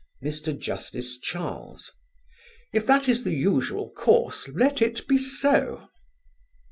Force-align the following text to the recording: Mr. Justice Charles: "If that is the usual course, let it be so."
Mr. 0.23 0.57
Justice 0.57 1.19
Charles: 1.19 1.91
"If 2.73 2.87
that 2.87 3.07
is 3.07 3.23
the 3.23 3.35
usual 3.35 3.91
course, 3.91 4.47
let 4.47 4.81
it 4.81 5.07
be 5.07 5.19
so." 5.19 5.89